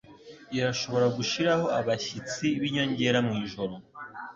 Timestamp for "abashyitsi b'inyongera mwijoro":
1.79-3.73